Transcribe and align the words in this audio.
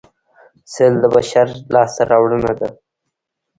سل 0.73 0.93
د 1.03 1.05
بشر 1.15 1.47
لاسته 1.73 2.03
راوړنه 2.11 2.51
ده 2.59 2.67